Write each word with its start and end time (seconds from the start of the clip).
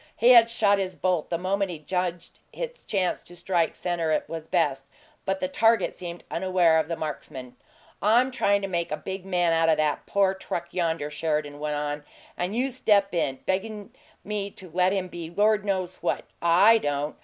He 0.17 0.29
had 0.29 0.49
shot 0.49 0.79
his 0.79 0.95
bolt 0.95 1.29
the 1.29 1.37
moment 1.37 1.69
he 1.69 1.77
judged 1.77 2.39
its 2.51 2.85
chance 2.85 3.21
to 3.21 3.35
strike 3.35 3.75
center 3.75 4.23
was 4.27 4.47
best, 4.47 4.89
but 5.25 5.39
the 5.39 5.47
target 5.47 5.93
seemed 5.93 6.23
unaware 6.31 6.79
of 6.79 6.87
the 6.87 6.95
marksman. 6.97 7.55
"I'm 8.01 8.31
tryin' 8.31 8.63
to 8.63 8.67
make 8.67 8.91
a 8.91 8.97
big 8.97 9.27
man 9.27 9.53
out 9.53 9.69
o' 9.69 9.75
that 9.75 10.07
poor 10.07 10.33
truck 10.33 10.73
yonder," 10.73 11.11
Sheridan 11.11 11.59
went 11.59 11.75
on, 11.75 12.03
"and 12.35 12.55
you 12.55 12.71
step 12.71 13.13
in, 13.13 13.41
beggin' 13.45 13.93
me 14.23 14.49
to 14.49 14.71
let 14.71 14.91
him 14.91 15.07
be 15.07 15.29
Lord 15.29 15.63
knows 15.65 15.97
what 15.97 16.25
I 16.41 16.79
don't! 16.79 17.15